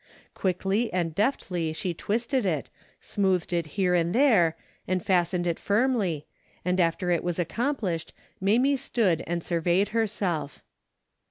A 0.01 0.03
DAILY 0.03 0.15
RATEy 0.15 0.59
279 0.87 0.87
Quickly 0.87 0.93
and 0.93 1.15
deftlj^ 1.15 1.75
she 1.75 1.93
twisted 1.93 2.43
it, 2.43 2.69
smoothed 3.01 3.53
it 3.53 3.65
here 3.77 3.93
and 3.93 4.15
there, 4.15 4.55
and 4.87 5.05
fastened 5.05 5.45
it 5.45 5.59
firmly, 5.59 6.25
and 6.65 6.79
after 6.79 7.11
it 7.11 7.23
was 7.23 7.37
accomplished 7.37 8.11
Mamie 8.39 8.77
stood 8.77 9.23
and 9.27 9.43
surveyed 9.43 9.89
herself. 9.89 10.63